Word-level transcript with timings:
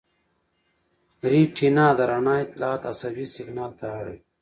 ریټینا 1.31 1.87
د 1.97 1.99
رڼا 2.09 2.35
اطلاعات 2.45 2.81
عصبي 2.91 3.25
سېګنال 3.33 3.71
ته 3.79 3.85
اړوي. 3.97 4.19